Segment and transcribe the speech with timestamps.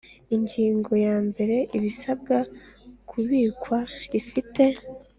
[0.35, 2.37] Ingingo yambere Ibisabwa
[3.09, 3.79] ku ibikwa
[4.11, 4.63] rifite